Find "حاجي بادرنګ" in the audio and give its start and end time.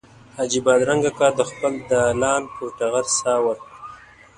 0.35-1.03